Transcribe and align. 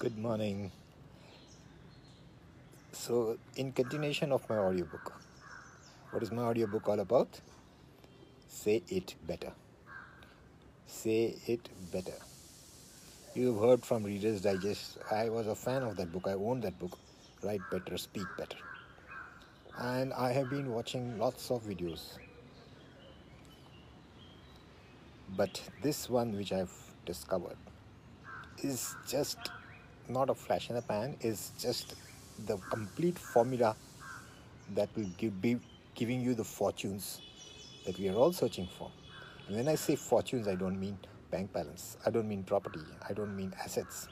Good 0.00 0.16
morning. 0.16 0.72
So, 2.92 3.36
in 3.56 3.70
continuation 3.72 4.32
of 4.32 4.48
my 4.48 4.56
audiobook, 4.56 5.12
what 6.10 6.22
is 6.22 6.32
my 6.32 6.40
audiobook 6.40 6.88
all 6.88 7.00
about? 7.00 7.38
Say 8.48 8.82
it 8.88 9.14
better. 9.26 9.52
Say 10.86 11.36
it 11.46 11.68
better. 11.92 12.16
You've 13.34 13.60
heard 13.60 13.84
from 13.84 14.04
Reader's 14.04 14.40
Digest. 14.40 14.96
I 15.10 15.28
was 15.28 15.46
a 15.48 15.54
fan 15.54 15.82
of 15.82 15.96
that 15.98 16.10
book. 16.10 16.22
I 16.26 16.32
owned 16.32 16.62
that 16.62 16.78
book. 16.78 16.98
Write 17.42 17.60
better, 17.70 17.98
speak 17.98 18.26
better. 18.38 18.56
And 19.76 20.14
I 20.14 20.32
have 20.32 20.48
been 20.48 20.70
watching 20.70 21.18
lots 21.18 21.50
of 21.50 21.62
videos. 21.64 22.16
But 25.36 25.60
this 25.82 26.08
one, 26.08 26.34
which 26.34 26.52
I've 26.52 26.72
discovered, 27.04 27.58
is 28.62 28.96
just 29.06 29.50
not 30.10 30.30
a 30.30 30.34
flash 30.34 30.68
in 30.68 30.76
the 30.76 30.82
pan, 30.82 31.16
is 31.20 31.52
just 31.58 31.94
the 32.46 32.56
complete 32.70 33.18
formula 33.18 33.76
that 34.74 34.88
will 34.96 35.10
give, 35.18 35.40
be 35.40 35.58
giving 35.94 36.20
you 36.20 36.34
the 36.34 36.44
fortunes 36.44 37.20
that 37.86 37.98
we 37.98 38.08
are 38.08 38.14
all 38.14 38.32
searching 38.32 38.68
for. 38.78 38.90
And 39.48 39.56
when 39.56 39.68
I 39.68 39.74
say 39.74 39.96
fortunes, 39.96 40.46
I 40.48 40.54
don't 40.54 40.78
mean 40.78 40.98
bank 41.30 41.52
balance, 41.52 41.96
I 42.04 42.10
don't 42.10 42.28
mean 42.28 42.42
property, 42.42 42.80
I 43.08 43.12
don't 43.12 43.36
mean 43.36 43.54
assets, 43.62 44.08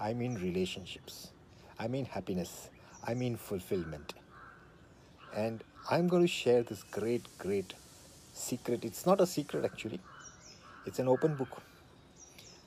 I 0.00 0.12
mean 0.12 0.34
relationships, 0.36 1.30
I 1.78 1.88
mean 1.88 2.04
happiness, 2.04 2.70
I 3.06 3.14
mean 3.14 3.36
fulfillment. 3.36 4.14
And 5.34 5.62
I'm 5.90 6.08
going 6.08 6.22
to 6.22 6.28
share 6.28 6.62
this 6.62 6.82
great, 6.82 7.22
great 7.38 7.74
secret. 8.32 8.84
It's 8.84 9.06
not 9.06 9.20
a 9.20 9.26
secret 9.26 9.64
actually, 9.64 10.00
it's 10.86 10.98
an 10.98 11.08
open 11.08 11.34
book 11.34 11.62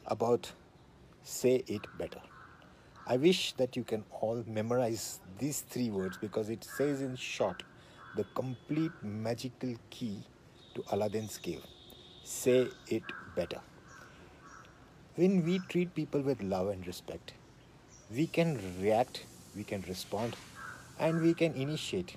about 0.05 0.51
say 1.23 1.63
it 1.67 1.85
better. 1.97 2.19
I 3.05 3.17
wish 3.17 3.51
that 3.53 3.75
you 3.75 3.83
can 3.83 4.05
all 4.21 4.45
memorize 4.47 5.19
these 5.37 5.59
three 5.59 5.89
words 5.89 6.17
because 6.17 6.49
it 6.49 6.63
says 6.63 7.01
in 7.01 7.17
short 7.17 7.61
the 8.15 8.23
complete 8.33 8.93
magical 9.01 9.75
key 9.89 10.23
to 10.75 10.83
Aladdin's 10.89 11.37
cave. 11.37 11.61
Say 12.23 12.69
it 12.87 13.03
better. 13.35 13.59
When 15.15 15.43
we 15.43 15.59
treat 15.67 15.93
people 15.93 16.21
with 16.21 16.41
love 16.41 16.69
and 16.69 16.87
respect, 16.87 17.33
we 18.09 18.25
can 18.25 18.57
react, 18.81 19.25
we 19.53 19.65
can 19.65 19.83
respond, 19.87 20.37
and 20.97 21.21
we 21.21 21.33
can 21.33 21.53
initiate 21.55 22.15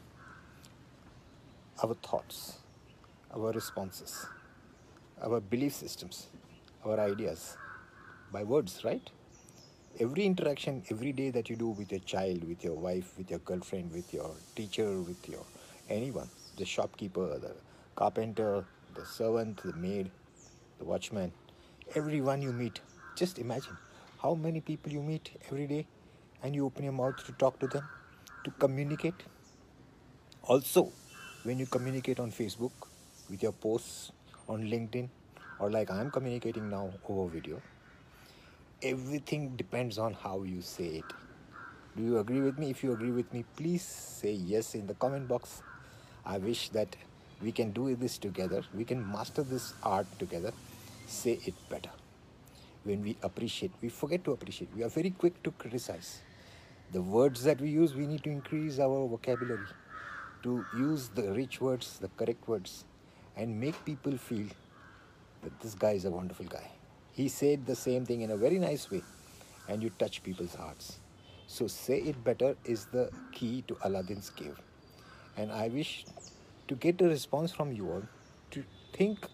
our 1.82 1.94
thoughts, 1.94 2.58
our 3.34 3.50
responses, 3.50 4.26
our 5.20 5.40
belief 5.40 5.72
systems, 5.74 6.28
our 6.84 7.00
ideas 7.00 7.56
by 8.32 8.44
words, 8.44 8.82
right? 8.84 9.10
Every 9.98 10.26
interaction, 10.26 10.82
every 10.90 11.12
day 11.12 11.30
that 11.30 11.48
you 11.48 11.56
do 11.56 11.68
with 11.68 11.90
your 11.90 12.00
child, 12.00 12.44
with 12.46 12.62
your 12.62 12.74
wife, 12.74 13.16
with 13.16 13.30
your 13.30 13.38
girlfriend, 13.38 13.92
with 13.92 14.12
your 14.12 14.30
teacher, 14.54 15.00
with 15.00 15.26
your 15.26 15.42
anyone, 15.88 16.28
the 16.58 16.66
shopkeeper, 16.66 17.38
the 17.38 17.52
carpenter, 17.94 18.66
the 18.94 19.06
servant, 19.06 19.62
the 19.62 19.72
maid, 19.72 20.10
the 20.78 20.84
watchman, 20.84 21.32
everyone 21.94 22.42
you 22.42 22.52
meet, 22.52 22.80
just 23.14 23.38
imagine 23.38 23.74
how 24.20 24.34
many 24.34 24.60
people 24.60 24.92
you 24.92 25.02
meet 25.02 25.30
every 25.46 25.66
day 25.66 25.86
and 26.42 26.54
you 26.54 26.66
open 26.66 26.84
your 26.84 26.92
mouth 26.92 27.16
to 27.24 27.32
talk 27.32 27.58
to 27.60 27.66
them, 27.66 27.88
to 28.44 28.50
communicate. 28.58 29.22
Also, 30.42 30.92
when 31.44 31.58
you 31.58 31.64
communicate 31.64 32.20
on 32.20 32.30
Facebook 32.30 32.72
with 33.30 33.42
your 33.42 33.52
posts 33.52 34.12
on 34.46 34.62
LinkedIn, 34.62 35.08
or 35.58 35.70
like 35.70 35.90
I'm 35.90 36.10
communicating 36.10 36.68
now 36.68 36.92
over 37.08 37.30
video, 37.32 37.62
everything 38.86 39.56
depends 39.56 39.98
on 39.98 40.14
how 40.14 40.42
you 40.42 40.62
say 40.62 41.02
it. 41.02 41.04
Do 41.96 42.02
you 42.02 42.18
agree 42.18 42.40
with 42.40 42.58
me? 42.58 42.70
If 42.70 42.84
you 42.84 42.92
agree 42.92 43.10
with 43.10 43.32
me, 43.32 43.44
please 43.56 43.82
say 43.82 44.32
yes 44.32 44.74
in 44.74 44.86
the 44.86 44.94
comment 44.94 45.26
box. 45.28 45.62
I 46.24 46.38
wish 46.38 46.68
that 46.70 46.94
we 47.42 47.52
can 47.52 47.72
do 47.72 47.94
this 47.96 48.18
together. 48.18 48.62
We 48.74 48.84
can 48.84 49.10
master 49.10 49.42
this 49.42 49.74
art 49.82 50.06
together. 50.18 50.52
Say 51.06 51.38
it 51.44 51.54
better. 51.68 51.90
When 52.84 53.02
we 53.02 53.16
appreciate, 53.22 53.72
we 53.82 53.88
forget 53.88 54.24
to 54.24 54.32
appreciate. 54.32 54.70
We 54.76 54.84
are 54.84 54.88
very 54.88 55.10
quick 55.10 55.42
to 55.42 55.50
criticize. 55.52 56.20
The 56.92 57.02
words 57.02 57.42
that 57.44 57.60
we 57.60 57.70
use, 57.70 57.94
we 57.94 58.06
need 58.06 58.22
to 58.24 58.30
increase 58.30 58.78
our 58.78 59.08
vocabulary 59.08 59.66
to 60.44 60.64
use 60.76 61.08
the 61.08 61.32
rich 61.32 61.60
words, 61.60 61.98
the 61.98 62.08
correct 62.16 62.46
words, 62.46 62.84
and 63.36 63.58
make 63.58 63.84
people 63.84 64.16
feel 64.16 64.46
that 65.42 65.60
this 65.60 65.74
guy 65.74 65.92
is 65.92 66.04
a 66.04 66.10
wonderful 66.10 66.46
guy. 66.46 66.70
He 67.16 67.28
said 67.28 67.64
the 67.64 67.74
same 67.74 68.04
thing 68.04 68.20
in 68.20 68.30
a 68.30 68.36
very 68.36 68.58
nice 68.58 68.90
way, 68.90 69.02
and 69.68 69.82
you 69.82 69.88
touch 69.88 70.22
people's 70.22 70.54
hearts. 70.54 70.98
So, 71.46 71.66
say 71.66 71.98
it 72.00 72.22
better 72.22 72.56
is 72.66 72.84
the 72.86 73.08
key 73.32 73.64
to 73.68 73.76
Aladdin's 73.84 74.28
cave. 74.28 74.60
And 75.34 75.50
I 75.50 75.68
wish 75.68 76.04
to 76.68 76.74
get 76.74 77.00
a 77.00 77.06
response 77.08 77.52
from 77.52 77.72
you 77.72 77.90
all 77.90 78.02
to 78.50 78.62
think 78.92 79.26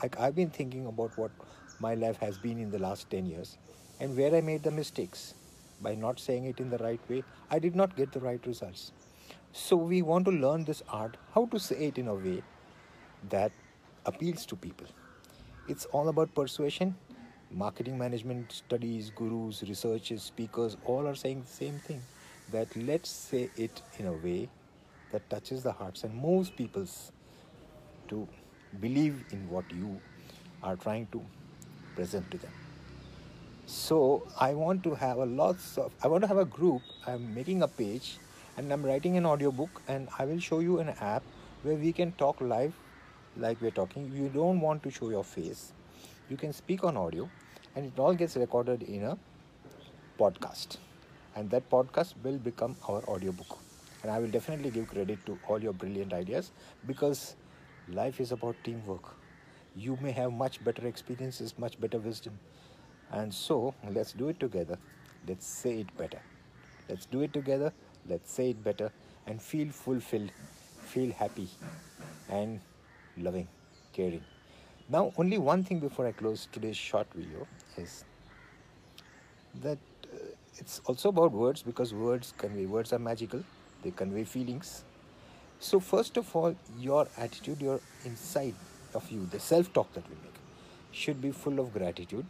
like 0.00 0.20
I've 0.20 0.36
been 0.36 0.50
thinking 0.50 0.86
about 0.86 1.18
what 1.18 1.32
my 1.80 1.94
life 1.94 2.18
has 2.18 2.38
been 2.38 2.60
in 2.60 2.70
the 2.70 2.78
last 2.78 3.10
10 3.10 3.26
years 3.26 3.58
and 3.98 4.16
where 4.16 4.32
I 4.32 4.40
made 4.40 4.62
the 4.62 4.70
mistakes. 4.70 5.34
By 5.80 5.96
not 5.96 6.20
saying 6.20 6.44
it 6.44 6.60
in 6.60 6.70
the 6.70 6.78
right 6.78 7.00
way, 7.08 7.24
I 7.50 7.58
did 7.58 7.74
not 7.74 7.96
get 7.96 8.12
the 8.12 8.20
right 8.20 8.46
results. 8.46 8.92
So, 9.52 9.74
we 9.74 10.00
want 10.02 10.26
to 10.26 10.30
learn 10.30 10.62
this 10.62 10.84
art 10.88 11.16
how 11.34 11.46
to 11.46 11.58
say 11.58 11.86
it 11.86 11.98
in 11.98 12.06
a 12.06 12.14
way 12.14 12.44
that 13.30 13.50
appeals 14.04 14.46
to 14.46 14.54
people. 14.54 14.86
It's 15.68 15.86
all 15.86 16.08
about 16.08 16.32
persuasion. 16.32 16.94
Marketing 17.50 17.96
management 17.96 18.50
studies, 18.50 19.10
gurus, 19.10 19.62
researchers, 19.62 20.22
speakers 20.22 20.76
all 20.84 21.06
are 21.06 21.14
saying 21.14 21.42
the 21.42 21.46
same 21.46 21.78
thing 21.78 22.02
that 22.52 22.74
let's 22.76 23.08
say 23.08 23.48
it 23.56 23.82
in 23.98 24.06
a 24.06 24.12
way 24.12 24.48
that 25.12 25.28
touches 25.30 25.62
the 25.62 25.72
hearts 25.72 26.04
and 26.04 26.14
moves 26.14 26.50
people 26.50 26.86
to 28.08 28.28
believe 28.80 29.24
in 29.30 29.48
what 29.48 29.64
you 29.70 30.00
are 30.62 30.76
trying 30.76 31.06
to 31.12 31.22
present 31.94 32.28
to 32.30 32.38
them. 32.38 32.50
So 33.66 34.26
I 34.38 34.54
want 34.54 34.82
to 34.84 34.94
have 34.94 35.18
a 35.18 35.26
lots 35.26 35.78
of 35.78 35.92
I 36.02 36.08
want 36.08 36.22
to 36.22 36.28
have 36.28 36.38
a 36.38 36.44
group. 36.44 36.82
I'm 37.06 37.34
making 37.34 37.62
a 37.62 37.68
page 37.68 38.18
and 38.56 38.72
I'm 38.72 38.84
writing 38.84 39.16
an 39.16 39.26
audiobook 39.26 39.82
and 39.88 40.08
I 40.18 40.24
will 40.24 40.40
show 40.40 40.60
you 40.60 40.78
an 40.80 40.90
app 41.00 41.22
where 41.62 41.76
we 41.76 41.92
can 41.92 42.12
talk 42.12 42.40
live 42.40 42.74
like 43.36 43.60
we're 43.60 43.70
talking. 43.70 44.12
You 44.14 44.28
don't 44.28 44.60
want 44.60 44.82
to 44.84 44.90
show 44.90 45.10
your 45.10 45.24
face. 45.24 45.72
You 46.28 46.36
can 46.36 46.52
speak 46.52 46.82
on 46.82 46.96
audio 46.96 47.28
and 47.76 47.86
it 47.86 47.98
all 47.98 48.14
gets 48.14 48.36
recorded 48.36 48.82
in 48.82 49.04
a 49.04 49.18
podcast. 50.18 50.78
And 51.36 51.48
that 51.50 51.68
podcast 51.70 52.14
will 52.22 52.38
become 52.38 52.74
our 52.88 53.02
audiobook. 53.04 53.58
And 54.02 54.10
I 54.10 54.18
will 54.18 54.28
definitely 54.28 54.70
give 54.70 54.88
credit 54.88 55.24
to 55.26 55.38
all 55.46 55.62
your 55.62 55.72
brilliant 55.72 56.12
ideas 56.12 56.50
because 56.86 57.36
life 57.88 58.20
is 58.20 58.32
about 58.32 58.56
teamwork. 58.64 59.14
You 59.76 59.98
may 60.00 60.10
have 60.12 60.32
much 60.32 60.64
better 60.64 60.86
experiences, 60.86 61.54
much 61.58 61.80
better 61.80 61.98
wisdom. 61.98 62.38
And 63.12 63.32
so 63.32 63.74
let's 63.90 64.12
do 64.12 64.28
it 64.28 64.40
together. 64.40 64.78
Let's 65.28 65.46
say 65.46 65.80
it 65.80 65.96
better. 65.96 66.20
Let's 66.88 67.06
do 67.06 67.20
it 67.22 67.32
together. 67.32 67.72
Let's 68.08 68.32
say 68.32 68.50
it 68.50 68.64
better 68.64 68.90
and 69.26 69.40
feel 69.40 69.70
fulfilled, 69.70 70.30
feel 70.80 71.12
happy, 71.12 71.48
and 72.28 72.60
loving, 73.16 73.48
caring. 73.92 74.22
Now, 74.88 75.12
only 75.16 75.36
one 75.36 75.64
thing 75.64 75.80
before 75.80 76.06
I 76.06 76.12
close 76.12 76.46
today's 76.52 76.76
short 76.76 77.08
video 77.12 77.44
is 77.76 78.04
that 79.62 79.78
uh, 80.04 80.18
it's 80.58 80.80
also 80.86 81.08
about 81.08 81.32
words 81.32 81.60
because 81.60 81.92
words 81.92 82.32
convey, 82.38 82.66
words 82.66 82.92
are 82.92 83.00
magical, 83.00 83.42
they 83.82 83.90
convey 83.90 84.22
feelings. 84.22 84.84
So, 85.58 85.80
first 85.80 86.16
of 86.16 86.36
all, 86.36 86.54
your 86.78 87.08
attitude, 87.18 87.60
your 87.60 87.80
inside 88.04 88.54
of 88.94 89.10
you, 89.10 89.26
the 89.32 89.40
self 89.40 89.72
talk 89.72 89.92
that 89.94 90.08
we 90.08 90.14
make, 90.22 90.34
should 90.92 91.20
be 91.20 91.32
full 91.32 91.58
of 91.58 91.72
gratitude. 91.72 92.24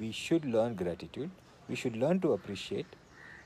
We 0.00 0.10
should 0.10 0.44
learn 0.44 0.74
gratitude, 0.74 1.30
we 1.68 1.76
should 1.76 1.94
learn 1.94 2.18
to 2.20 2.32
appreciate, 2.32 2.86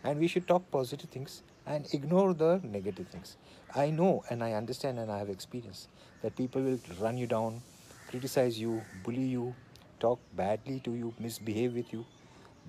and 0.04 0.18
we 0.18 0.26
should 0.26 0.48
talk 0.48 0.70
positive 0.70 1.10
things 1.10 1.42
and 1.66 1.86
ignore 1.92 2.32
the 2.32 2.60
negative 2.62 3.08
things. 3.08 3.36
I 3.74 3.90
know 3.90 4.24
and 4.30 4.42
I 4.42 4.52
understand 4.52 4.98
and 4.98 5.12
I 5.12 5.18
have 5.18 5.28
experience 5.28 5.88
that 6.22 6.34
people 6.34 6.62
will 6.62 6.80
run 6.98 7.18
you 7.18 7.26
down, 7.26 7.60
criticize 8.12 8.60
you, 8.60 8.82
bully 9.02 9.24
you, 9.34 9.54
talk 9.98 10.20
badly 10.36 10.80
to 10.80 10.94
you, 10.94 11.14
misbehave 11.18 11.72
with 11.74 11.92
you, 11.94 12.04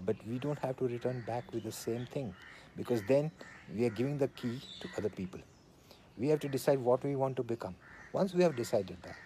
but 0.05 0.15
we 0.25 0.39
don't 0.39 0.57
have 0.59 0.77
to 0.77 0.87
return 0.87 1.21
back 1.27 1.51
with 1.51 1.63
the 1.65 1.71
same 1.71 2.05
thing 2.05 2.33
because 2.77 3.01
then 3.09 3.29
we 3.75 3.85
are 3.85 3.89
giving 3.89 4.17
the 4.17 4.29
key 4.29 4.61
to 4.79 4.87
other 4.97 5.09
people. 5.09 5.41
We 6.17 6.29
have 6.29 6.39
to 6.39 6.47
decide 6.47 6.79
what 6.79 7.03
we 7.03 7.17
want 7.17 7.35
to 7.35 7.43
become. 7.43 7.75
Once 8.13 8.33
we 8.33 8.41
have 8.43 8.55
decided 8.55 8.95
that, 9.03 9.17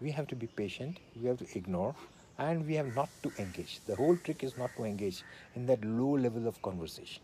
we 0.00 0.10
have 0.12 0.26
to 0.28 0.34
be 0.34 0.46
patient, 0.46 0.98
we 1.20 1.28
have 1.28 1.36
to 1.38 1.46
ignore, 1.58 1.94
and 2.38 2.66
we 2.66 2.74
have 2.76 2.94
not 2.96 3.10
to 3.22 3.30
engage. 3.38 3.80
The 3.86 3.96
whole 3.96 4.16
trick 4.16 4.42
is 4.42 4.56
not 4.56 4.70
to 4.78 4.84
engage 4.84 5.24
in 5.54 5.66
that 5.66 5.84
low 5.84 6.16
level 6.16 6.48
of 6.48 6.62
conversation. 6.62 7.22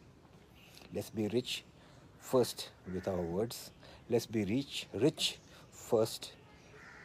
Let's 0.92 1.08
be 1.08 1.28
rich 1.28 1.64
first 2.20 2.68
with 2.92 3.08
our 3.08 3.22
words. 3.22 3.70
Let's 4.10 4.26
be 4.26 4.44
rich, 4.44 4.88
rich 4.92 5.38
first 5.70 6.32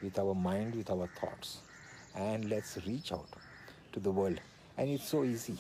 with 0.02 0.18
our 0.20 0.34
mind, 0.34 0.76
with 0.76 0.90
our 0.90 1.08
thoughts. 1.20 1.60
And 2.16 2.50
let's 2.50 2.78
reach 2.86 3.12
out 3.12 3.30
to 3.94 4.00
the 4.00 4.12
world. 4.12 4.40
And 4.78 4.90
it's 4.90 5.08
so 5.08 5.24
easy. 5.24 5.58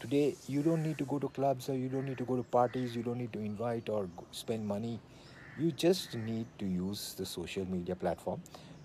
Today, 0.00 0.36
you 0.46 0.62
don't 0.62 0.82
need 0.82 0.98
to 0.98 1.04
go 1.04 1.18
to 1.18 1.28
clubs 1.28 1.68
or 1.68 1.74
you 1.74 1.88
don't 1.88 2.06
need 2.06 2.18
to 2.18 2.24
go 2.24 2.36
to 2.36 2.42
parties, 2.42 2.94
you 2.94 3.02
don't 3.02 3.18
need 3.18 3.32
to 3.32 3.40
invite 3.40 3.88
or 3.88 4.08
spend 4.30 4.66
money. 4.66 5.00
You 5.58 5.72
just 5.72 6.14
need 6.14 6.46
to 6.58 6.66
use 6.66 7.14
the 7.14 7.26
social 7.26 7.64
media 7.66 7.96
platform, 7.96 8.40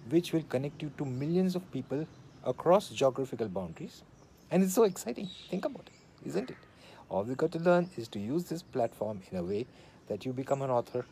which 0.09 0.33
will 0.33 0.43
connect 0.43 0.81
you 0.81 0.91
to 0.97 1.05
millions 1.05 1.55
of 1.55 1.71
people 1.71 2.07
across 2.43 2.89
geographical 2.89 3.47
boundaries. 3.47 4.01
And 4.49 4.63
it's 4.63 4.73
so 4.73 4.83
exciting. 4.83 5.29
Think 5.49 5.65
about 5.65 5.87
it, 5.87 6.27
isn't 6.27 6.49
it? 6.49 6.57
All 7.09 7.23
we 7.23 7.35
got 7.35 7.51
to 7.51 7.59
learn 7.59 7.89
is 7.95 8.07
to 8.09 8.19
use 8.19 8.45
this 8.45 8.63
platform 8.63 9.21
in 9.31 9.37
a 9.37 9.43
way 9.43 9.67
that 10.07 10.25
you 10.25 10.33
become 10.33 10.63
an 10.63 10.71
author. 10.71 11.05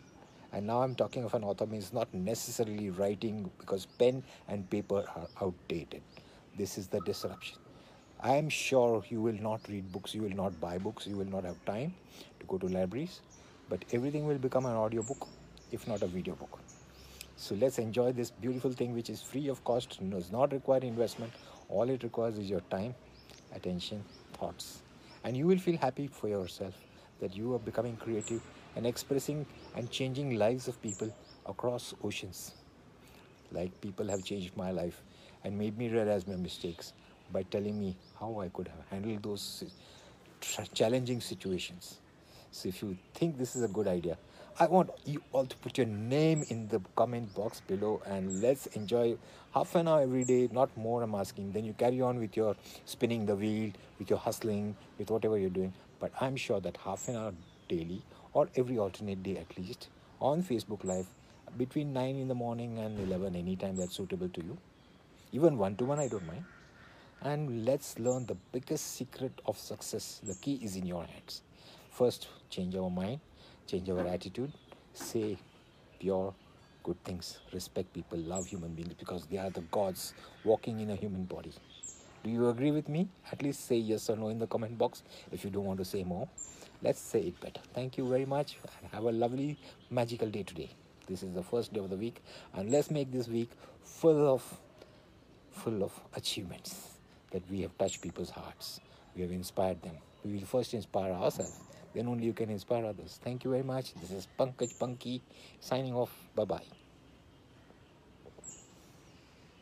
And 0.53 0.68
now 0.68 0.81
I'm 0.81 0.95
talking 0.95 1.24
of 1.24 1.33
an 1.33 1.44
author 1.44 1.65
means 1.65 1.94
not 1.94 2.13
necessarily 2.13 2.89
writing 2.89 3.50
because 3.57 3.86
pen 3.86 4.24
and 4.50 4.69
paper 4.69 5.06
are 5.15 5.27
outdated. 5.42 6.01
This 6.57 6.77
is 6.77 6.88
the 6.88 7.00
disruption. 7.01 7.57
I 8.19 8.36
am 8.36 8.50
sure 8.50 9.03
you 9.09 9.21
will 9.21 9.42
not 9.42 9.62
read 9.69 9.92
books, 9.92 10.13
you 10.13 10.21
will 10.21 10.36
not 10.36 10.59
buy 10.59 10.77
books, 10.77 11.07
you 11.07 11.15
will 11.15 11.25
not 11.25 11.44
have 11.44 11.63
time 11.65 11.94
to 12.39 12.45
go 12.45 12.57
to 12.57 12.68
libraries, 12.68 13.21
but 13.69 13.83
everything 13.94 14.27
will 14.27 14.38
become 14.38 14.65
an 14.65 14.74
audio 14.74 15.01
book, 15.01 15.27
if 15.71 15.88
not 15.88 16.03
a 16.03 16.07
video 16.07 16.36
book. 16.36 16.59
So 17.36 17.56
let's 17.56 17.80
enjoy 17.80 18.12
this 18.12 18.30
beautiful 18.30 18.71
thing 18.71 18.94
which 18.94 19.09
is 19.09 19.21
free 19.24 19.47
of 19.47 19.63
cost, 19.63 19.97
does 20.12 20.31
not 20.31 20.51
require 20.51 20.81
investment. 20.81 21.31
All 21.69 21.89
it 21.89 22.04
requires 22.04 22.38
is 22.38 22.50
your 22.50 22.62
time, 22.69 22.94
attention, 23.56 24.04
thoughts. 24.33 24.83
And 25.24 25.36
you 25.36 25.47
will 25.47 25.57
feel 25.57 25.77
happy 25.77 26.07
for 26.07 26.27
yourself 26.27 26.75
that 27.21 27.36
you 27.36 27.56
are 27.56 27.59
becoming 27.59 27.95
creative 27.95 28.42
and 28.75 28.85
expressing 28.85 29.45
and 29.75 29.89
changing 29.91 30.38
lives 30.38 30.68
of 30.68 30.81
people 30.81 31.13
across 31.45 31.94
oceans. 32.03 32.53
Like 33.51 33.79
people 33.81 34.07
have 34.07 34.23
changed 34.23 34.56
my 34.56 34.71
life 34.71 35.01
and 35.44 35.57
made 35.57 35.77
me 35.77 35.89
realize 35.89 36.27
my 36.27 36.35
mistakes 36.35 36.94
by 37.31 37.44
telling 37.44 37.79
me 37.79 37.95
how 38.19 38.39
I 38.39 38.50
could 38.50 38.68
have 38.68 38.85
handled 38.89 39.23
those 39.23 39.63
challenging 40.73 41.21
situations. 41.21 42.00
So 42.51 42.69
if 42.69 42.81
you 42.81 42.97
think 43.13 43.38
this 43.38 43.56
is 43.56 43.63
a 43.63 43.68
good 43.68 43.88
idea, 43.88 44.18
I 44.59 44.68
want 44.68 44.89
you 45.06 45.21
all 45.31 45.45
to 45.45 45.57
put 45.57 45.77
your 45.77 45.88
name 45.88 46.44
in 46.50 46.68
the 46.68 46.81
comment 46.95 47.33
box 47.33 47.62
below 47.62 48.01
and 48.06 48.41
let's 48.41 48.65
enjoy 48.68 49.18
half 49.53 49.75
an 49.75 49.88
hour 49.88 50.01
every 50.01 50.25
day, 50.25 50.50
not 50.51 50.75
more 50.75 51.01
I'm 51.01 51.15
asking. 51.15 51.53
Then 51.53 51.63
you 51.63 51.73
carry 51.73 52.01
on 52.01 52.19
with 52.19 52.35
your 52.35 52.56
spinning 52.85 53.25
the 53.25 53.35
wheel, 53.35 53.71
with 53.97 54.09
your 54.09 54.19
hustling, 54.19 54.75
with 54.97 55.09
whatever 55.09 55.38
you're 55.38 55.50
doing. 55.50 55.73
But 56.00 56.12
I'm 56.19 56.35
sure 56.35 56.59
that 56.59 56.77
half 56.77 57.07
an 57.07 57.15
hour 57.15 57.33
daily 57.73 58.01
or 58.33 58.47
every 58.56 58.77
alternate 58.85 59.23
day 59.27 59.38
at 59.44 59.57
least 59.57 59.89
on 60.31 60.44
Facebook 60.53 60.83
Live 60.94 61.07
between 61.57 61.94
9 61.94 62.15
in 62.23 62.27
the 62.33 62.39
morning 62.45 62.79
and 62.79 63.00
11 63.07 63.35
anytime 63.35 63.75
that's 63.75 63.95
suitable 63.95 64.29
to 64.39 64.41
you. 64.50 64.57
Even 65.31 65.57
one 65.57 65.75
to 65.77 65.85
one, 65.85 66.00
I 66.00 66.07
don't 66.07 66.27
mind 66.27 66.45
and 67.21 67.65
let's 67.65 68.00
learn 68.00 68.25
the 68.25 68.35
biggest 68.51 68.95
secret 68.95 69.31
of 69.45 69.57
success. 69.57 70.21
The 70.23 70.35
key 70.35 70.59
is 70.63 70.75
in 70.75 70.85
your 70.85 71.06
hands. 71.06 71.41
First, 71.91 72.27
change 72.50 72.75
our 72.75 72.89
mind, 72.89 73.19
change 73.68 73.89
our 73.89 74.07
attitude, 74.07 74.51
say 74.94 75.38
pure 76.00 76.33
good 76.83 77.03
things, 77.03 77.38
respect 77.53 77.94
people, 77.94 78.18
love 78.18 78.47
human 78.47 78.73
beings 78.73 78.94
because 78.97 79.25
they 79.27 79.38
are 79.38 79.51
the 79.51 79.62
gods 79.62 80.13
walking 80.44 80.79
in 80.79 80.89
a 80.89 80.95
human 80.95 81.25
body. 81.25 81.51
Do 82.23 82.29
you 82.29 82.50
agree 82.50 82.71
with 82.71 82.88
me? 82.88 83.09
At 83.31 83.41
least 83.41 83.65
say 83.65 83.77
yes 83.77 84.09
or 84.09 84.15
no 84.15 84.29
in 84.29 84.38
the 84.38 84.47
comment 84.47 84.77
box 84.77 85.03
if 85.31 85.44
you 85.44 85.50
don't 85.50 85.65
want 85.65 85.79
to 85.79 85.85
say 85.85 86.03
more. 86.03 86.27
Let's 86.83 87.00
say 87.00 87.21
it 87.21 87.39
better. 87.39 87.62
Thank 87.73 87.97
you 87.97 88.07
very 88.07 88.25
much 88.25 88.57
and 88.81 88.91
have 88.91 89.03
a 89.03 89.12
lovely 89.12 89.57
magical 89.89 90.29
day 90.29 90.44
today. 90.44 90.69
This 91.07 91.23
is 91.23 91.33
the 91.33 91.44
first 91.44 91.73
day 91.73 91.79
of 91.79 91.89
the 91.89 91.95
week 91.95 92.21
and 92.53 92.69
let's 92.71 92.91
make 92.91 93.12
this 93.12 93.27
week 93.27 93.50
full 93.83 94.33
of 94.33 94.44
full 95.51 95.83
of 95.83 95.91
achievements 96.15 97.00
that 97.31 97.44
we 97.50 97.62
have 97.62 97.77
touched 97.77 98.01
people's 98.01 98.29
hearts. 98.29 98.79
We 99.15 99.23
have 99.23 99.31
inspired 99.31 99.81
them. 99.81 99.95
We 100.23 100.33
will 100.33 100.45
first 100.45 100.73
inspire 100.73 101.12
ourselves, 101.12 101.59
then 101.94 102.07
only 102.07 102.25
you 102.25 102.33
can 102.33 102.50
inspire 102.50 102.85
others. 102.85 103.19
Thank 103.23 103.44
you 103.44 103.51
very 103.51 103.63
much. 103.63 103.94
This 103.95 104.12
is 104.12 104.27
Pankaj 104.39 104.77
Punky 104.79 105.21
signing 105.59 105.95
off. 105.95 106.12
Bye 106.35 106.45
bye. 106.45 106.81